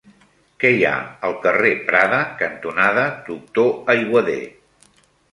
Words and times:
Què 0.61 0.69
hi 0.75 0.85
ha 0.91 0.93
al 1.27 1.35
carrer 1.43 1.73
Prada 1.89 2.21
cantonada 2.39 3.03
Doctor 3.27 3.69
Aiguader? 3.95 4.39